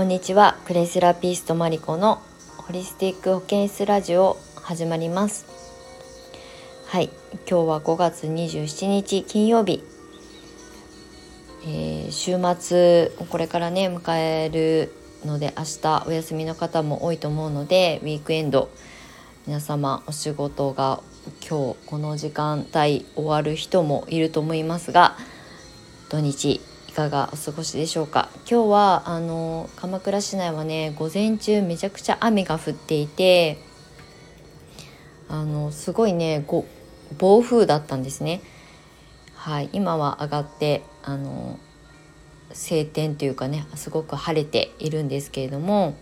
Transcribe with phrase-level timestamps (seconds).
[0.00, 0.56] こんにちは。
[0.64, 2.22] クレイセラピストマリコの
[2.56, 5.44] ホリスティック保健室ラジオ始まります。
[6.86, 7.10] はい。
[7.46, 9.84] 今日は5月27日金曜日、
[11.66, 14.90] えー、週末これからね迎える
[15.26, 18.70] ので明日お休みの方も多いと思うのでウィークエンド
[19.46, 21.02] 皆様お仕事が
[21.46, 25.18] 今日この時間帯終わる人もいると思いますが
[26.08, 28.29] 土日いかがお過ごしでしょうか？
[28.50, 33.58] 今日はあの鎌倉市内はね午前中めちゃくちゃ雨が降っていて
[35.28, 36.44] あのすごいね
[37.16, 38.42] 暴風だったんですね。
[39.36, 41.60] はい今は上がってあの
[42.52, 45.94] 晴天というかねすごく晴れているんですけれども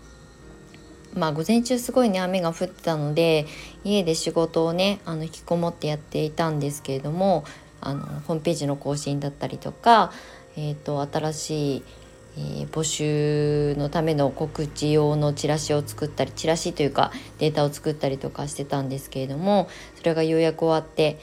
[1.13, 3.45] まあ午前中すごいね雨が降ってたので
[3.83, 7.45] 家で仕事をねあの引きこもってやっていたんですけれども
[7.79, 10.11] あのホームページの更新だったりとか
[10.61, 11.83] えーと、新しい、
[12.39, 21.19] えー、募集のための告知用のチラシを作ったりチラシというかデータを作ったりとかしてたんですけれどもそれがようやく終わって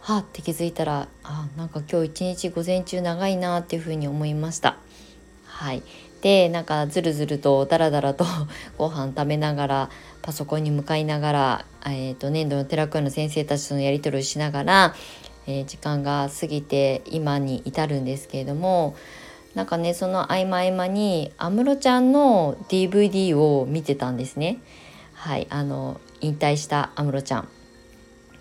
[0.00, 4.78] はあって気づいたらあなんか今日一日午前中長いなっていうふうに思いました。
[5.44, 5.82] はい
[6.22, 8.26] でなんかずるずるとダラダラと
[8.76, 9.90] ご飯食べながら
[10.20, 14.94] パソコンに向かいながら、えーと、年度の寺子の先生たちとのやり取りをしながら
[15.46, 18.94] えー、時間が過ぎて今に至るんですけれども
[19.54, 24.58] なんかねその合間合間に安室ちゃんの DVD を見てたんですね。
[25.14, 27.48] はいあの引退した安室ちゃん。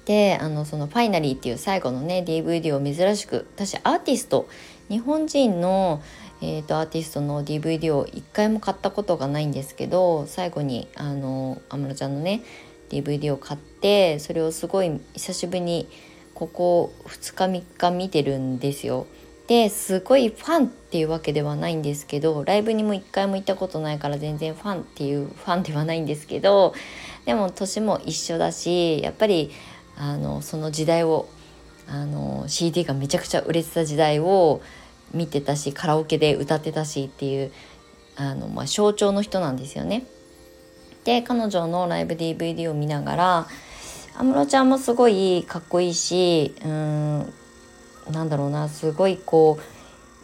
[0.06, 4.48] であのその「ファイナリー」っていう最後のね DVD を珍しく私アーティスト
[4.90, 6.02] 日本人の、
[6.42, 12.42] えーと、アーティストの DVD を一回も買ったことがないんですけど最後にあの安室ちゃんのね
[12.90, 15.88] DVD を買ってそれをすごい久しぶりに
[16.34, 19.06] ここ2日3日見てるんですよ。
[19.50, 26.76] ですごいファンっていうわけではないんですけどライブにも1回も行ったことないから全然ファンっていうファンではないんですけど
[27.26, 29.50] でも年も一緒だしやっぱり
[29.98, 31.28] あのその時代を
[31.88, 34.62] あの CD がめちゃくちゃ売れてた時代を
[35.16, 37.52] 見てたしカラオケで歌ってたしっていう
[38.18, 40.06] あの、まあ、象徴の人なんですよね。
[41.06, 43.48] で彼女のライブ DVD を見ながら
[44.16, 47.34] 安室ちゃんもすごいかっこいいしうん
[48.12, 49.64] なんだろうなすごいこう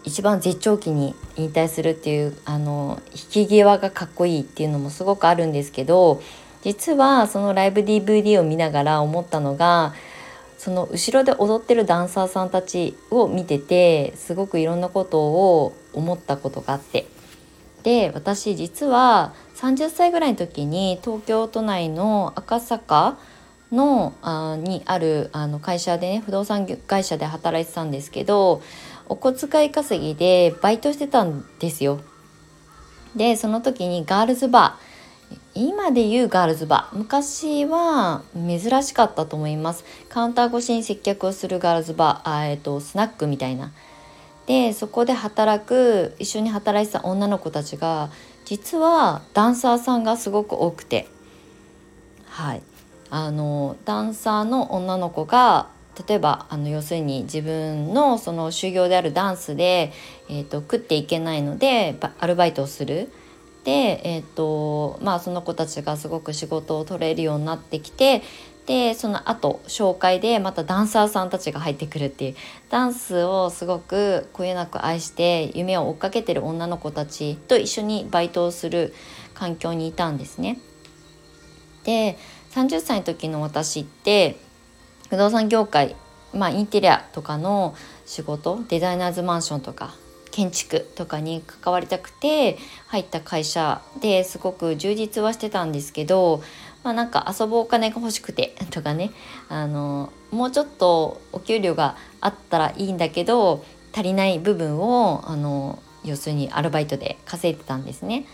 [0.03, 6.21] 一番絶頂期に引退するっていうあの引き際がかっこいいっていうのもすごくあるんですけど
[6.61, 9.93] 実はそのライブ DVD を見ながら思ったのが
[10.57, 17.07] その後ろで踊ってるダンサーさんたちを見ててすごくいろんなことを思ったことがあって。
[17.83, 23.19] で私実は30歳ぐらいの時に東京都内の赤坂
[23.71, 28.61] のあにあるあの会社でね不動産会社で働いてたんですけど
[29.07, 31.99] お小遣い稼ぎでバイトしてたんですよ。
[33.15, 34.85] でその時にガールズバー。
[35.57, 36.97] 今で言うガールズバー。
[36.97, 39.85] 昔は珍しかったと思います。
[40.09, 43.71] カウンター越しに接客をするガールズバーあ、えーと、スナックみたいな。
[44.47, 48.11] でそこで働く一緒に働いてた女の子たちが
[48.43, 51.07] 実はダンサーさんがすごく多くて。
[52.27, 52.61] はい。
[53.09, 55.69] あのダンサーの女の子が
[56.07, 59.93] 例えばあの要するに自分のその修行であるダンスで、
[60.29, 63.09] えーと、食っていけないのでアルバイトをする。
[63.63, 68.21] で、えーとまあ、その子たちがすごく仕事を取れるようになってきて
[68.67, 72.35] でその後紹介でまたダンサーさんたちが入ってくるっていう
[72.69, 78.93] ダンスをすごくこよなく愛して夢を追っかけてる女の子たちと一緒にバイトをする
[79.33, 80.59] 環境にいたんですね。
[81.83, 82.17] で
[82.55, 84.37] 30歳の時の私って
[85.09, 85.97] 不動産業界
[86.33, 89.93] まあインテリアとかの仕事デザイナーズマンションとか
[90.31, 92.57] 建築とかに関わりたくて
[92.87, 96.41] 入った会社ですごく充実はしてたんですけど
[96.83, 99.11] まあなんか遊ぶお金が欲しくてとかね
[99.49, 108.25] あのもうちょっとお給料があったらいいんだけど足りない部分をあの要するにアルバイトで稼いでたんですね。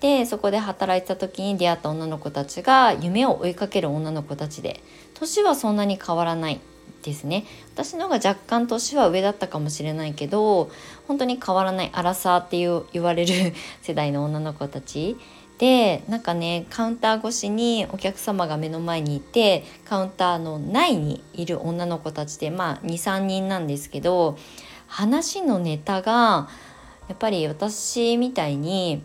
[0.00, 4.82] でそこで働いてた時に出会った女の子たちが夢を追いかける女の子たちで。
[5.20, 6.60] 年はそんなに変わらない
[7.02, 7.44] ですね。
[7.74, 10.70] 私の方が若干年は上だったかもしれないけど
[11.06, 13.52] 本当に変わらないアラサーっていう言われる
[13.82, 15.16] 世代の女の子たち。
[15.58, 24.38] でなんかねカウンター越しにお客様が目の前にいてカウンターの内にいる女の子たちでまあ23人なんですけど
[24.86, 26.48] 話のネタが
[27.08, 29.02] やっぱり私みたいに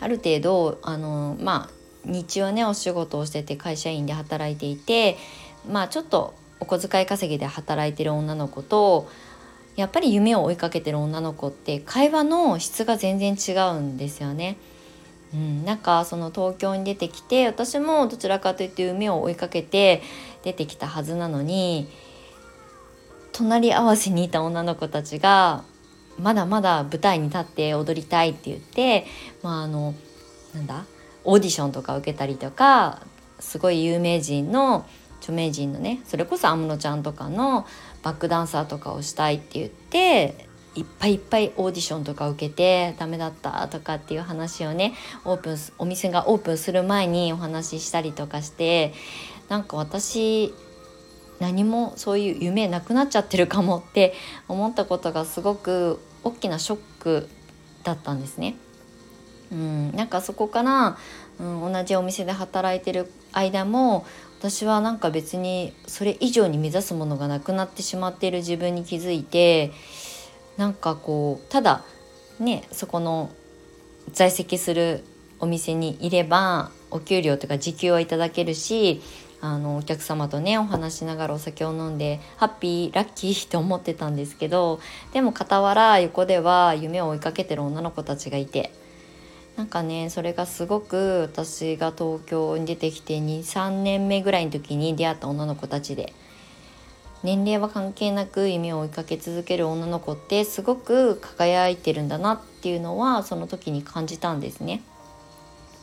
[0.00, 5.16] ある程度あのまあ日中はねお仕事をしてて会社員で働いていて
[5.70, 9.08] まあちょっとお小遣い稼ぎで働いてる女の子と
[9.76, 14.56] やっぱり夢を追いかけてる女の子って会話の質が全然違うんですよね。
[15.32, 20.00] うん、なんかその東京に出てきて私もどちらかといって夢を追いかけて
[20.44, 21.88] 出てきたはずなのに
[23.32, 25.64] 隣り合わせにいた女の子たちが
[26.20, 29.06] まだまだ舞台に立って踊りたいって言って、
[29.42, 29.94] まあ、あの
[30.54, 30.84] なんだ
[31.24, 33.00] オーディションとか受けたりとか
[33.40, 34.86] すごい有名人の
[35.18, 37.66] 著名人のねそれこそ安室ちゃんとかの
[38.02, 44.94] バックダンサーとかをしたいって言っていっぱいいっぱいオーディションとか受けてダメだったとかっていう話をね
[45.24, 48.92] オープンお店がオープンする前にお話ししたりとかして
[49.48, 50.52] なんか私
[51.40, 54.14] 何もそういう夢なくなっちゃってるかもって
[54.48, 57.28] 思ったことがすごく大きなショック
[57.82, 58.56] だったんですね。
[59.52, 60.96] うん、なんかそこから、
[61.38, 64.06] うん、同じお店で働いてる間も
[64.38, 69.72] 私はなんか別にそれ以上に目指すものがなくなってしまっている自分に気づいて
[70.56, 71.84] なんかこうただ
[72.38, 73.30] ねそこの
[74.12, 75.04] 在籍する
[75.40, 79.02] お店にいればお給料とか時給はいただけるし
[79.44, 84.80] あのお客様とねお話しながらお酒を飲んでハッピーラッキー って思ってたんですけど
[85.12, 88.72] でも傍ら横では夢を追いかけてる女の子たちがいて
[89.56, 96.14] なんかねそれがすごく私が東京に出てきて23年目ぐらいの時に出会った女の子たちで
[97.22, 104.82] 年齢は関係なく夢を追いかけ続ける女の子ってすごく輝いてるんだなっていうのはその時に感じたんですね。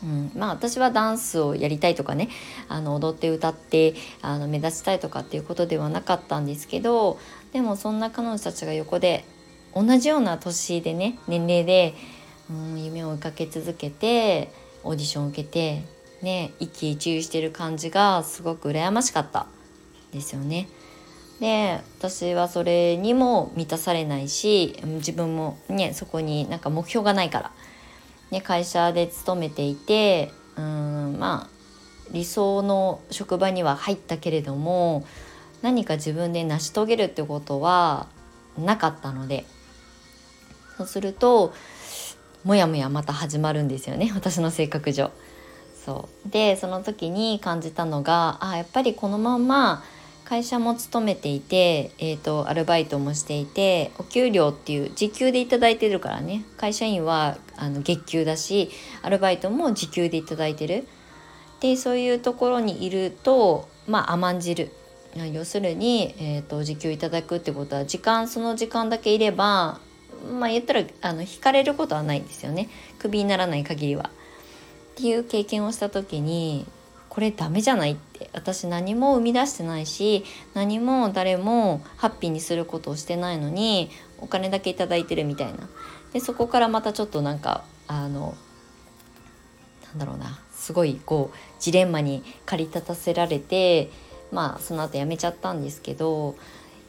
[0.03, 2.29] うん、まあ私はダンスをやりたいとかね
[2.67, 7.19] あの踊って歌ってあの目指したいとかっていうことではなかったんですけど
[7.53, 9.25] でもそんな彼女たちが横で
[9.75, 11.93] 同じような年でね年齢で、
[12.49, 14.51] うん、夢を追いかけ続けて
[14.83, 15.83] オーディションを受けて
[16.21, 19.47] ね一喜一憂してる感じがすごく羨ましかった
[20.11, 20.67] ですよね。
[21.39, 27.51] で私はそれにも満たされないし自分もねそこになんか目標がないから、
[28.31, 31.61] ね、会社で勤めていてうんまあ
[32.11, 35.05] 理想の職場には入ったけれども
[35.61, 38.07] 何か自分で成し遂げるってことは
[38.57, 39.45] なかったので
[40.77, 41.53] そうすると
[42.43, 45.11] もやもやまた始まるんですよね私の性格上。
[45.85, 49.83] そうでその時に感じたのがあやっぱりこのまま
[50.31, 56.45] 会社も勤めていて、えーと、アルバイトもしていてお給料っていう時給で頂いてるからね。
[56.55, 58.69] 会社員はあの月給だし
[59.01, 60.87] アルバイトも時給で頂いてる。
[61.59, 64.71] でそういうところにいるとまあ甘んじる。
[65.33, 69.81] 要するに、えーと、時給いただくってことは時間その時間だけいれば
[70.39, 72.69] まあ言ったらあの引かれることはないんですよね。
[72.99, 74.09] クビにならない限りは。
[74.93, 76.65] っていう経験をした時に
[77.11, 78.29] これダメじゃないって。
[78.31, 80.23] 私何も生み出してないし
[80.53, 85.67] 何も誰もハッピーにすることをしてないのにお金だけ頂いてるみたいな。
[86.13, 88.33] でそこからまたちょっとなんかあの
[89.87, 90.39] なんだろうな。
[90.53, 93.89] すごいこうジレンマに駆り立たせられて
[94.31, 96.37] まあその後やめちゃったんですけど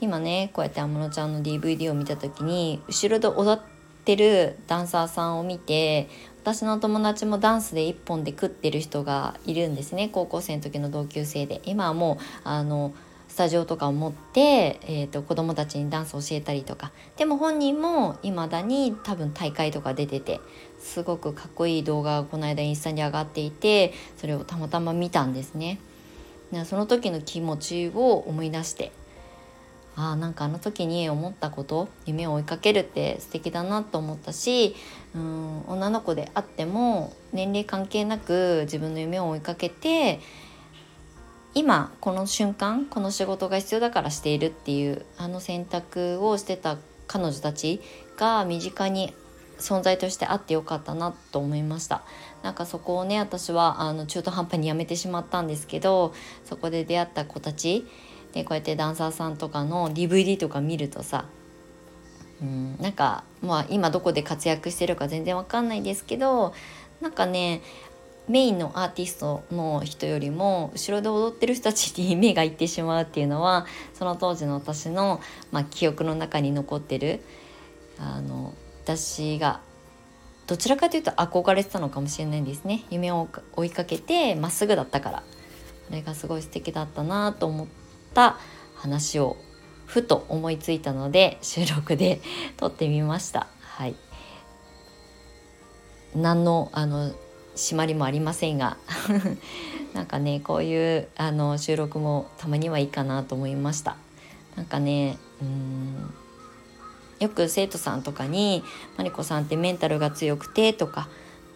[0.00, 3.64] 今ねこうやって安室ちゃんの DVD を見た時に後ろで踊っ
[4.04, 6.08] てるダンサーさんを見て
[6.42, 10.08] 私の友達もダンスで一本で食ってる人がいるんですね。
[10.08, 11.62] 高校生の時の同級生で。
[11.64, 12.92] 今はもうあの
[13.28, 16.90] スタジオとかを持って、えーと、子供たちにダンスを教えたりとか。
[17.16, 20.40] でも本人も未だに多分大会とか出てて
[20.80, 25.78] すごくかっこいい動画がこの間インスタに上がっていてそれをたまたま見たんですね。
[26.64, 28.90] その時の気持ちを思い出して。
[29.94, 34.74] あなんかあの時に思ったこと夢を追いかけるって素敵だなと思ったし
[35.14, 40.20] うん女の子であっても年齢関係なく自分の夢を追いかけて
[41.54, 47.82] 今この瞬間この仕事が必要だからしているっていうあの選択をしてた彼女たち
[48.16, 49.12] が身近に
[49.58, 52.02] 存在としてあってよかったなと思いました。
[52.42, 57.86] なんかそこをね私はあの中途半端にやめてしまったんですけどそこで出会った子たち
[58.32, 61.26] でこうやってダンサーさんとかの DVD とか見るとさ
[62.40, 66.54] うんなんかまあ今どこで活躍してるか全然わかんないですけど
[67.00, 67.62] なんかね
[68.28, 75.20] メインのアーティストの人よりも後ろで踊ってる人たちに 目がいってしまうっていうのはその当時の私の、
[75.50, 77.22] まあ、記憶の中に残ってる
[77.98, 79.60] あの私が
[80.46, 82.84] どちらかというと憧れてたのかもしれないんですね。
[82.90, 85.22] 夢を追いかけてまっすぐだったから。
[85.86, 87.66] それがすごい素敵だったなと思っ
[88.12, 88.38] た
[88.76, 89.36] 話を
[89.86, 92.20] ふと思いついたので収録で
[92.56, 93.46] 撮ってみました。
[93.60, 93.94] はい、
[96.14, 97.12] 何のあの
[97.56, 98.78] 締まりもありませんが
[99.92, 103.96] なんかねこういうあの収録もたまにはいいかなと思いました。
[104.56, 106.14] なんかねうん
[107.20, 108.64] よく生徒さんとかに
[108.98, 111.08] 「マリコさんってメンタルが強くて」とか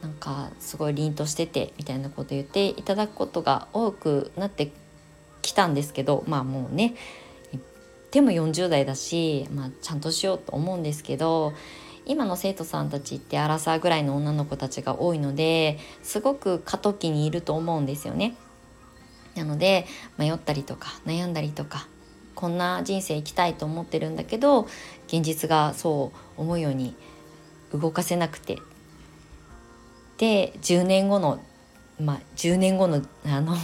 [0.02, 4.70] なんかすごい凛としててみたいなこと言っていただくことが多くなって
[5.46, 6.94] きたんですけどまあもうね
[8.10, 11.52] でも40代だし、まあ、ちゃんとしようと思うんですけど
[12.06, 18.36] 今の生徒さんたちってアラサーぐらいの女の子たちが多いのですごく過渡期にいると思うんですよね。
[19.34, 19.86] なので
[20.16, 21.88] 迷ったりとか悩んだりとか
[22.34, 24.66] こんな人生生きたいと思ってるんだけど
[25.08, 26.94] 現実がそう思うように
[27.72, 28.58] 動かせなくて
[30.16, 31.40] で10年後の
[32.00, 33.54] まあ10年後の あの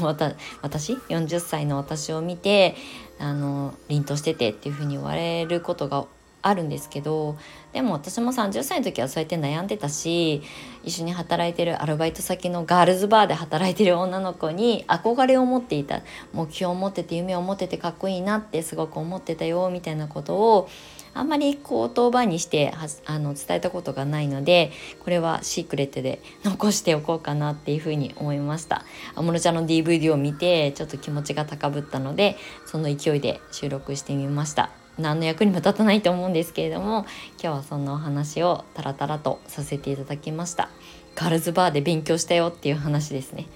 [0.62, 2.74] 私？40歳の私を見て
[3.18, 6.06] あの凛としててっていうふうに言われることが
[6.42, 7.36] あるんですけど
[7.72, 10.42] でも私も30歳の時はそうやって悩んでたし
[10.82, 20.68] 一緒に働いてるアルバイト先のガールズバーで働いてる女の子に憧れを持っていた目標を持ってて夢を持っててかっこいいなってすごく思ってたよみたいなことを
[21.14, 22.72] あんまりこう言葉にして
[23.06, 28.84] あの伝えたことがないのでこれはシークレットで残しておこうかなっていうふうに思いました。
[29.14, 34.70] 安室ちゃんの DVD を見てちょっと気持ちが高ぶったのでその勢いで収録してみました。
[34.98, 37.06] 何の役にも立たないと思うんですけれども
[37.42, 40.68] 今日はそんなお話をタラタラとさせていただきました。
[41.14, 43.46] ガールズバーで勉強したよっていう話ですね。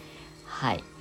[0.44, 0.95] はい。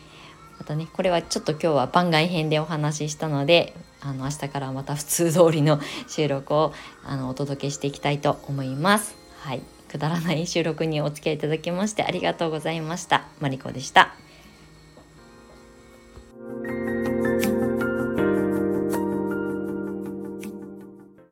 [0.60, 9.16] またねこれはちょっと今日は番外編でお話ししたのであの明日からまた普通通りの収録をあのお届けしていきたいと思います。
[9.40, 9.62] はい。
[9.90, 13.28] くだらない収録にお付き合いいただきましてありがとうございました。
[13.40, 14.25] マリコでした。